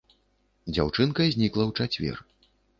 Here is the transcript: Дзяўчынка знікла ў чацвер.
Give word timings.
Дзяўчынка 0.77 1.21
знікла 1.37 1.63
ў 1.69 1.71
чацвер. 1.79 2.15